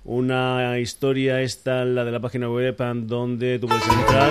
una 0.07 0.79
historia 0.79 1.43
esta, 1.43 1.85
la 1.85 2.05
de 2.05 2.13
la 2.13 2.21
página 2.21 2.49
web, 2.49 2.77
donde 3.07 3.59
tú 3.59 3.67
puedes 3.67 3.89
entrar. 3.89 4.31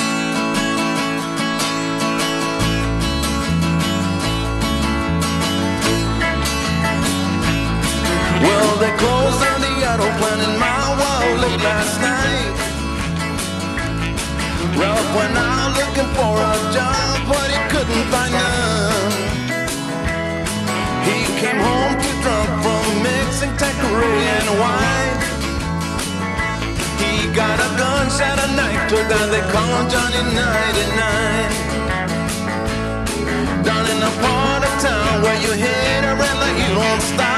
Auto 10.15 10.33
in 10.39 10.59
my 10.59 10.95
wall 10.99 11.35
late 11.41 11.61
last 11.61 11.99
night. 12.01 12.53
Ralph 14.77 15.15
went 15.15 15.37
out 15.37 15.75
looking 15.75 16.09
for 16.15 16.35
a 16.39 16.55
job, 16.73 17.27
but 17.27 17.47
he 17.51 17.59
couldn't 17.69 18.05
find 18.11 18.33
none. 18.33 19.13
He 21.07 21.17
came 21.39 21.59
home 21.59 21.95
too 22.01 22.15
drunk 22.23 22.49
from 22.63 23.03
mixing 23.03 23.53
Tanqueray 23.57 24.25
and 24.37 24.49
wine 24.59 25.17
He 26.97 27.11
got 27.33 27.57
a 27.59 27.69
gunshot, 27.77 28.39
a 28.43 28.47
knife 28.55 28.83
to 28.89 28.95
a 28.95 29.05
guy 29.09 29.25
they 29.27 29.43
call 29.53 29.87
Johnny 29.87 30.23
99. 30.33 30.43
Down 33.63 33.85
in 33.91 33.99
the 33.99 34.11
part 34.21 34.63
of 34.67 34.73
town 34.81 35.21
where 35.21 35.39
you 35.41 35.51
hit 35.53 36.03
a 36.03 36.15
red 36.15 36.37
light, 36.41 36.57
you 36.57 36.77
won't 36.77 37.01
stop. 37.01 37.34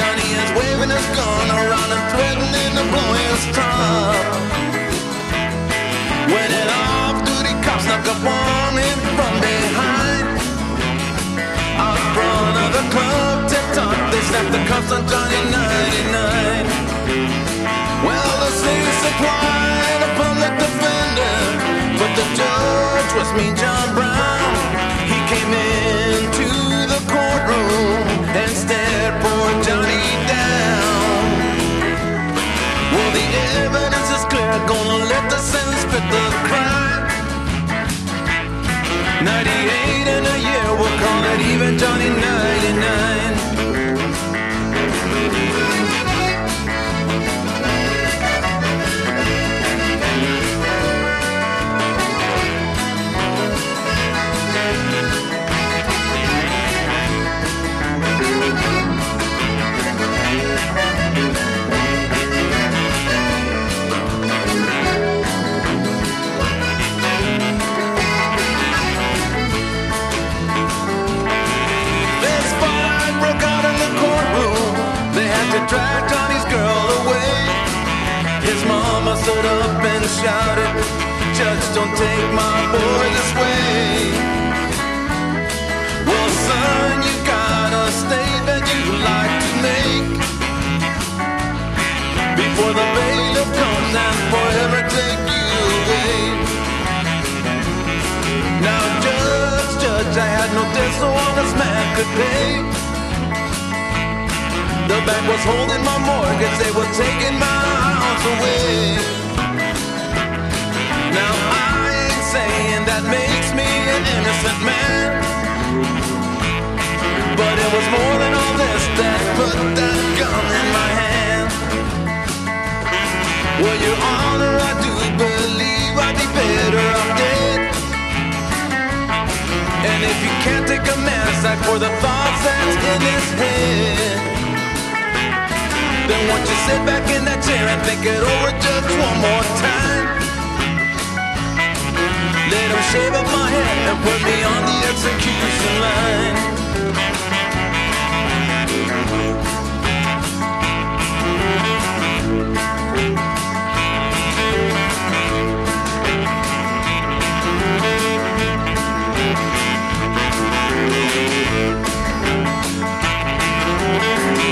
Johnny 0.00 0.32
is 0.32 0.50
waving 0.56 0.88
his 0.88 1.08
gun 1.12 1.46
around 1.52 1.90
and 1.92 2.04
threatening 2.08 2.72
to 2.72 2.84
blow 2.88 3.10
his 3.20 3.42
top. 3.52 4.24
When 6.24 6.50
an 6.56 6.68
off-duty 6.72 7.52
cop 7.60 7.84
snuck 7.84 8.08
up 8.08 8.24
on 8.24 8.80
him 8.80 8.98
from 9.12 9.34
behind. 9.44 10.24
Out 11.84 12.00
front 12.16 12.56
of 12.64 12.70
the 12.80 12.84
club, 12.96 13.44
tip-top, 13.52 13.92
they 14.08 14.22
snapped 14.24 14.52
the 14.56 14.64
cuffs 14.72 14.88
on 14.88 15.04
Johnny 15.04 15.40
99. 15.52 16.64
Well, 18.00 18.32
the 18.40 18.50
state 18.56 18.96
supplied 19.04 20.00
a 20.00 20.10
public 20.16 20.54
defender, 20.64 21.36
but 22.00 22.10
the 22.16 22.26
judge 22.40 23.12
was 23.20 23.28
me, 23.36 23.52
John 23.52 23.92
Brown. 23.92 24.48
He 25.12 25.18
came 25.28 25.52
into 25.52 25.69
gonna 34.58 35.04
let 35.04 35.30
the 35.30 35.38
sentence 35.38 35.84
fit 35.84 36.04
the 36.10 36.24
crime. 36.48 37.06
98 39.22 40.06
in 40.16 40.26
a 40.26 40.38
year, 40.48 40.66
we'll 40.78 40.98
call 40.98 41.22
it 41.32 41.40
even 41.52 41.78
Johnny 41.78 42.08
99. 42.08 42.39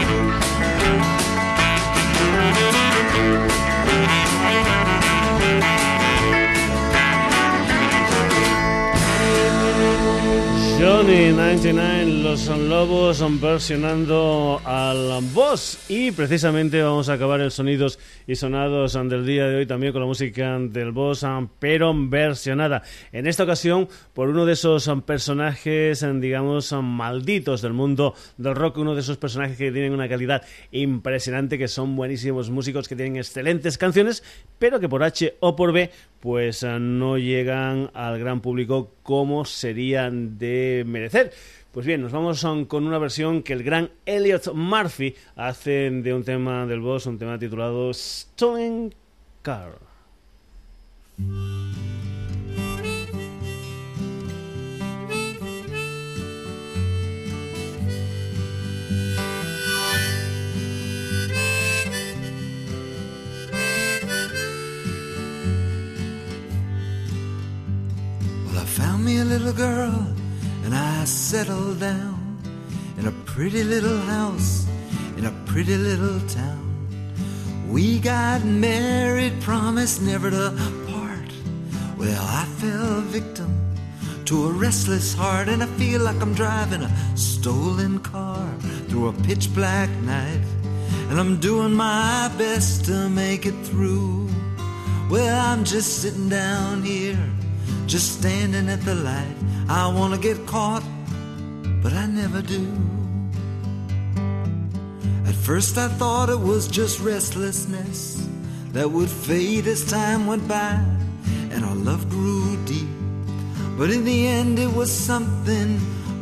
Thank 0.08 0.42
you. 0.42 0.47
Johnny 11.08 11.32
99, 11.32 12.04
los 12.22 12.48
lobos 12.48 13.24
versionando 13.40 14.60
al 14.62 15.24
boss 15.32 15.78
y 15.88 16.10
precisamente 16.10 16.82
vamos 16.82 17.08
a 17.08 17.14
acabar 17.14 17.40
el 17.40 17.50
sonidos 17.50 17.98
y 18.26 18.36
sonados 18.36 18.92
del 18.92 19.24
día 19.24 19.46
de 19.46 19.56
hoy 19.56 19.66
también 19.66 19.94
con 19.94 20.02
la 20.02 20.06
música 20.06 20.58
del 20.58 20.92
boss 20.92 21.24
pero 21.58 21.94
versionada. 21.96 22.82
En 23.10 23.26
esta 23.26 23.44
ocasión 23.44 23.88
por 24.12 24.28
uno 24.28 24.44
de 24.44 24.52
esos 24.52 24.90
personajes 25.06 26.04
digamos 26.20 26.74
malditos 26.74 27.62
del 27.62 27.72
mundo 27.72 28.14
del 28.36 28.54
rock, 28.54 28.76
uno 28.76 28.94
de 28.94 29.00
esos 29.00 29.16
personajes 29.16 29.56
que 29.56 29.72
tienen 29.72 29.94
una 29.94 30.10
calidad 30.10 30.42
impresionante, 30.72 31.56
que 31.56 31.68
son 31.68 31.96
buenísimos 31.96 32.50
músicos, 32.50 32.86
que 32.86 32.96
tienen 32.96 33.16
excelentes 33.16 33.78
canciones, 33.78 34.22
pero 34.58 34.78
que 34.78 34.90
por 34.90 35.02
H 35.02 35.36
o 35.40 35.56
por 35.56 35.72
B 35.72 35.90
pues 36.20 36.64
no 36.64 37.16
llegan 37.16 37.90
al 37.94 38.18
gran 38.18 38.40
público 38.40 38.92
como 39.02 39.44
serían 39.44 40.36
de 40.36 40.84
merecer. 40.98 41.32
Pues 41.72 41.86
bien, 41.86 42.00
nos 42.00 42.12
vamos 42.12 42.44
con 42.66 42.86
una 42.86 42.98
versión 42.98 43.42
que 43.42 43.52
el 43.52 43.62
gran 43.62 43.90
Elliot 44.06 44.52
Murphy 44.54 45.14
hace 45.36 45.90
de 45.90 46.14
un 46.14 46.24
tema 46.24 46.66
del 46.66 46.80
boss, 46.80 47.06
un 47.06 47.18
tema 47.18 47.38
titulado 47.38 47.92
Stolen 47.92 48.94
Car. 49.42 49.78
And 70.68 70.76
I 70.76 71.04
settled 71.06 71.80
down 71.80 72.42
in 72.98 73.06
a 73.06 73.12
pretty 73.24 73.64
little 73.64 73.96
house 74.00 74.66
in 75.16 75.24
a 75.24 75.32
pretty 75.46 75.78
little 75.78 76.20
town. 76.28 77.66
We 77.70 77.98
got 77.98 78.44
married, 78.44 79.40
promised 79.40 80.02
never 80.02 80.28
to 80.28 80.52
part. 80.86 81.30
Well, 81.96 82.22
I 82.22 82.44
fell 82.60 83.00
victim 83.00 83.50
to 84.26 84.48
a 84.48 84.52
restless 84.52 85.14
heart, 85.14 85.48
and 85.48 85.62
I 85.62 85.66
feel 85.80 86.02
like 86.02 86.20
I'm 86.20 86.34
driving 86.34 86.82
a 86.82 87.16
stolen 87.16 88.00
car 88.00 88.46
through 88.88 89.08
a 89.08 89.14
pitch 89.24 89.54
black 89.54 89.88
night. 90.02 90.44
And 91.08 91.18
I'm 91.18 91.40
doing 91.40 91.72
my 91.72 92.30
best 92.36 92.84
to 92.84 93.08
make 93.08 93.46
it 93.46 93.58
through. 93.64 94.28
Well, 95.08 95.40
I'm 95.50 95.64
just 95.64 96.02
sitting 96.02 96.28
down 96.28 96.82
here 96.82 97.24
just 97.88 98.18
standing 98.18 98.68
at 98.68 98.82
the 98.82 98.94
light. 98.94 99.36
I 99.66 99.88
wanna 99.88 100.18
get 100.18 100.46
caught, 100.46 100.84
but 101.82 101.94
I 101.94 102.04
never 102.06 102.42
do. 102.42 102.66
At 105.26 105.34
first 105.34 105.78
I 105.78 105.88
thought 105.88 106.28
it 106.28 106.38
was 106.38 106.68
just 106.68 107.00
restlessness 107.00 108.28
that 108.72 108.90
would 108.90 109.08
fade 109.08 109.66
as 109.66 109.90
time 109.90 110.26
went 110.26 110.46
by 110.46 110.78
and 111.50 111.64
our 111.64 111.74
love 111.74 112.10
grew 112.10 112.62
deep. 112.66 112.88
But 113.78 113.90
in 113.90 114.04
the 114.04 114.26
end 114.26 114.58
it 114.58 114.70
was 114.70 114.92
something 114.92 115.80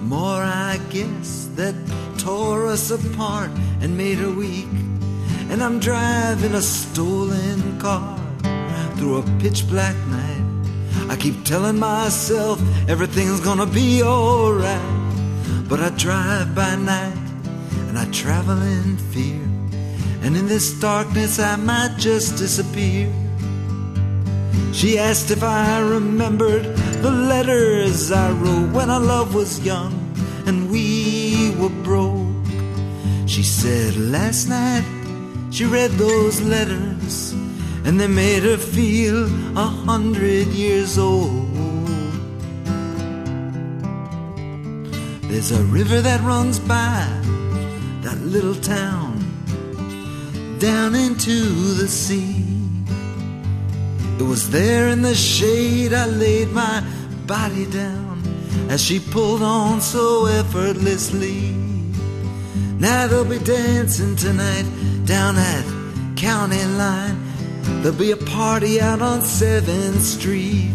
more, 0.08 0.42
I 0.42 0.78
guess, 0.90 1.50
that 1.56 1.74
tore 2.16 2.66
us 2.66 2.92
apart 2.92 3.50
and 3.80 3.96
made 3.96 4.18
her 4.18 4.30
weak. 4.30 4.68
And 5.50 5.64
I'm 5.64 5.80
driving 5.80 6.54
a 6.54 6.62
stolen 6.62 7.80
car 7.80 8.20
through 8.96 9.16
a 9.18 9.22
pitch 9.40 9.66
black 9.68 9.96
night 10.06 10.35
I 11.16 11.18
keep 11.18 11.44
telling 11.44 11.78
myself 11.78 12.60
everything's 12.90 13.40
gonna 13.40 13.64
be 13.64 14.02
alright. 14.02 15.66
But 15.66 15.80
I 15.80 15.88
drive 15.96 16.54
by 16.54 16.76
night 16.76 17.16
and 17.88 17.98
I 17.98 18.04
travel 18.10 18.60
in 18.60 18.98
fear. 18.98 19.40
And 20.20 20.36
in 20.36 20.46
this 20.46 20.78
darkness, 20.78 21.38
I 21.38 21.56
might 21.56 21.94
just 21.96 22.36
disappear. 22.36 23.10
She 24.74 24.98
asked 24.98 25.30
if 25.30 25.42
I 25.42 25.80
remembered 25.80 26.64
the 27.00 27.10
letters 27.10 28.12
I 28.12 28.30
wrote 28.32 28.74
when 28.74 28.90
our 28.90 29.00
love 29.00 29.34
was 29.34 29.64
young 29.64 29.94
and 30.44 30.70
we 30.70 31.50
were 31.58 31.76
broke. 31.82 32.46
She 33.26 33.42
said 33.42 33.96
last 33.96 34.50
night 34.50 34.84
she 35.50 35.64
read 35.64 35.92
those 35.92 36.42
letters 36.42 37.34
and 37.86 38.00
they 38.00 38.08
made 38.08 38.42
her 38.42 38.56
feel 38.56 39.26
a 39.56 39.68
hundred 39.86 40.48
years 40.48 40.98
old. 40.98 41.46
There's 45.30 45.52
a 45.52 45.62
river 45.64 46.00
that 46.00 46.20
runs 46.22 46.58
by 46.58 47.06
that 48.02 48.18
little 48.22 48.56
town 48.56 49.22
down 50.58 50.96
into 50.96 51.44
the 51.74 51.86
sea. 51.86 52.44
It 54.18 54.24
was 54.24 54.50
there 54.50 54.88
in 54.88 55.02
the 55.02 55.14
shade 55.14 55.92
I 55.92 56.06
laid 56.06 56.48
my 56.50 56.82
body 57.26 57.66
down 57.66 58.20
as 58.68 58.82
she 58.82 58.98
pulled 58.98 59.42
on 59.42 59.80
so 59.80 60.26
effortlessly. 60.26 61.54
Now 62.80 63.06
they'll 63.06 63.24
be 63.24 63.38
dancing 63.38 64.16
tonight 64.16 64.66
down 65.04 65.36
at 65.36 65.64
County 66.16 66.64
Line 66.64 67.25
There'll 67.86 68.00
be 68.00 68.10
a 68.10 68.16
party 68.16 68.80
out 68.80 69.00
on 69.00 69.20
7th 69.20 70.00
Street. 70.00 70.74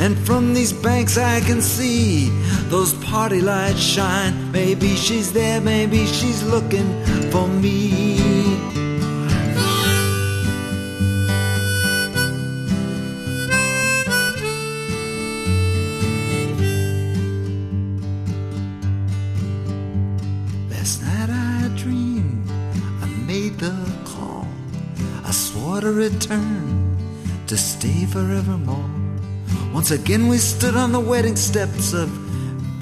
And 0.00 0.18
from 0.26 0.52
these 0.52 0.72
banks 0.72 1.16
I 1.16 1.38
can 1.38 1.62
see 1.62 2.30
those 2.68 2.94
party 2.94 3.40
lights 3.40 3.78
shine. 3.78 4.50
Maybe 4.50 4.96
she's 4.96 5.32
there, 5.32 5.60
maybe 5.60 6.04
she's 6.06 6.42
looking 6.42 6.90
for 7.30 7.46
me. 7.46 8.83
Return 26.10 26.98
to 27.46 27.56
stay 27.56 28.04
forevermore. 28.04 28.90
Once 29.72 29.90
again, 29.90 30.28
we 30.28 30.36
stood 30.36 30.76
on 30.76 30.92
the 30.92 31.00
wedding 31.00 31.36
steps 31.36 31.94
of 31.94 32.08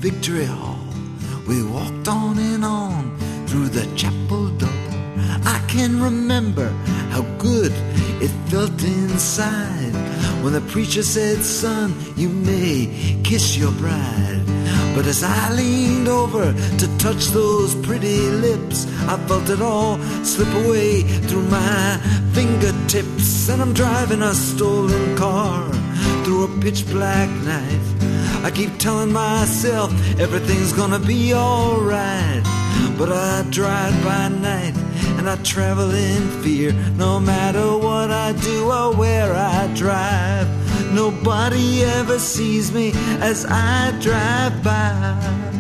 Victory 0.07 0.45
Hall. 0.45 0.85
We 1.47 1.63
walked 1.63 2.09
on 2.09 2.37
and 2.39 2.65
on 2.65 3.17
through 3.47 3.69
the 3.69 3.87
chapel 3.95 4.49
door. 4.63 4.83
I 5.55 5.65
can 5.69 6.03
remember 6.03 6.69
how 7.15 7.23
good 7.39 7.73
it 8.21 8.33
felt 8.51 8.83
inside 8.83 9.95
when 10.43 10.53
the 10.55 10.65
preacher 10.73 11.05
said, 11.05 11.45
Son, 11.45 11.95
you 12.17 12.29
may 12.29 13.21
kiss 13.23 13.57
your 13.57 13.73
bride. 13.73 14.62
But 14.95 15.07
as 15.07 15.23
I 15.23 15.53
leaned 15.55 16.09
over 16.09 16.53
to 16.53 16.99
touch 16.99 17.29
those 17.29 17.75
pretty 17.75 18.29
lips, 18.29 18.87
I 19.09 19.17
felt 19.27 19.49
it 19.49 19.63
all 19.63 19.99
slip 20.23 20.53
away 20.65 21.03
through 21.03 21.49
my 21.49 21.99
fingertips. 22.33 23.49
And 23.49 23.63
I'm 23.63 23.73
driving 23.73 24.23
a 24.23 24.35
stolen 24.35 25.17
car 25.17 25.67
through 26.25 26.45
a 26.45 26.61
pitch 26.61 26.87
black 26.89 27.31
night. 27.45 27.81
I 28.45 28.51
keep 28.51 28.77
telling 28.79 29.13
myself 29.13 29.93
everything's 30.19 30.73
gonna 30.73 30.99
be 30.99 31.33
alright. 31.33 32.43
But 32.99 33.11
I 33.13 33.45
drive 33.51 33.95
by 34.05 34.29
night 34.29 34.75
and 35.19 35.29
I 35.29 35.37
travel 35.37 35.91
in 35.91 36.29
fear. 36.43 36.73
No 36.97 37.19
matter 37.19 37.79
what 37.79 38.11
I 38.11 38.33
do 38.33 38.71
or 38.71 38.95
where 38.95 39.33
I 39.35 39.73
drive. 39.75 40.62
Nobody 40.95 41.85
ever 41.85 42.19
sees 42.19 42.71
me 42.71 42.93
as 43.21 43.47
I 43.49 43.93
drive 44.01 44.63
by. 44.63 45.52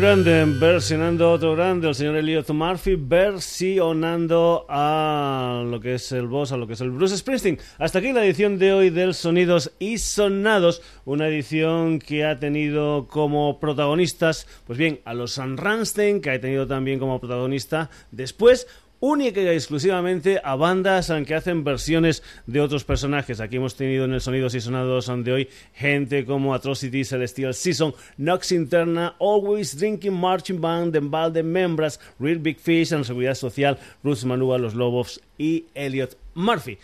Grande 0.00 0.46
versionando 0.58 1.26
a 1.26 1.32
otro 1.32 1.54
grande, 1.54 1.86
el 1.86 1.94
señor 1.94 2.16
Elliot 2.16 2.48
Murphy, 2.48 2.96
versionando 2.96 4.64
a 4.66 5.62
lo 5.66 5.78
que 5.78 5.96
es 5.96 6.10
el 6.12 6.26
boss, 6.26 6.52
a 6.52 6.56
lo 6.56 6.66
que 6.66 6.72
es 6.72 6.80
el 6.80 6.90
Bruce 6.90 7.18
Springsteen. 7.18 7.58
Hasta 7.76 7.98
aquí 7.98 8.10
la 8.14 8.24
edición 8.24 8.58
de 8.58 8.72
hoy 8.72 8.88
del 8.88 9.12
Sonidos 9.12 9.72
y 9.78 9.98
Sonados, 9.98 10.80
una 11.04 11.28
edición 11.28 11.98
que 11.98 12.24
ha 12.24 12.38
tenido 12.38 13.08
como 13.08 13.60
protagonistas, 13.60 14.46
pues 14.66 14.78
bien, 14.78 15.00
a 15.04 15.12
los 15.12 15.32
San 15.32 15.58
Ramstein, 15.58 16.22
que 16.22 16.30
ha 16.30 16.40
tenido 16.40 16.66
también 16.66 16.98
como 16.98 17.20
protagonista 17.20 17.90
después 18.10 18.66
única 19.00 19.40
y 19.40 19.48
exclusivamente 19.48 20.40
a 20.44 20.54
bandas 20.54 21.12
que 21.26 21.34
hacen 21.34 21.64
versiones 21.64 22.22
de 22.46 22.60
otros 22.60 22.84
personajes. 22.84 23.40
Aquí 23.40 23.56
hemos 23.56 23.74
tenido 23.74 24.04
en 24.04 24.12
el 24.12 24.20
Sonidos 24.20 24.54
y 24.54 24.60
Sonados 24.60 25.10
de 25.24 25.32
hoy 25.32 25.48
gente 25.74 26.24
como 26.24 26.54
Atrocity, 26.54 27.04
Celestial 27.04 27.54
Season, 27.54 27.94
Nox 28.18 28.52
Interna, 28.52 29.16
Always 29.18 29.78
Drinking 29.78 30.14
Marching 30.14 30.60
Band, 30.60 30.94
Embalde 30.94 31.42
Membras, 31.42 31.98
Real 32.18 32.38
Big 32.38 32.58
Fish, 32.58 32.92
en 32.92 33.04
Seguridad 33.04 33.34
Social, 33.34 33.78
Bruce 34.02 34.26
Manua, 34.26 34.58
Los 34.58 34.74
Lobos 34.74 35.20
y 35.38 35.64
Elliot 35.74 36.16
Murphy. 36.34 36.78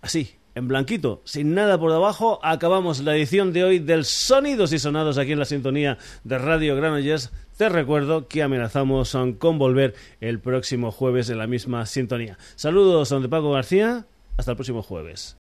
Así, 0.00 0.39
en 0.60 0.68
blanquito, 0.68 1.22
sin 1.24 1.54
nada 1.54 1.80
por 1.80 1.90
debajo, 1.90 2.38
acabamos 2.42 3.00
la 3.00 3.16
edición 3.16 3.52
de 3.52 3.64
hoy 3.64 3.78
del 3.78 4.04
Sonidos 4.04 4.72
y 4.72 4.78
Sonados 4.78 5.16
aquí 5.16 5.32
en 5.32 5.38
la 5.38 5.46
sintonía 5.46 5.96
de 6.22 6.38
Radio 6.38 6.76
Granollers. 6.76 7.32
Te 7.56 7.68
recuerdo 7.70 8.28
que 8.28 8.42
amenazamos 8.42 9.16
con 9.38 9.58
volver 9.58 9.94
el 10.20 10.38
próximo 10.38 10.92
jueves 10.92 11.30
en 11.30 11.38
la 11.38 11.46
misma 11.46 11.86
sintonía. 11.86 12.38
Saludos, 12.56 13.08
de 13.08 13.28
Paco 13.28 13.52
García. 13.52 14.06
Hasta 14.36 14.52
el 14.52 14.56
próximo 14.56 14.82
jueves. 14.82 15.38